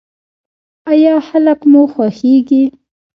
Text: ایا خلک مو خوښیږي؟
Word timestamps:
ایا 0.91 1.13
خلک 1.27 1.59
مو 1.71 1.81
خوښیږي؟ 1.93 2.63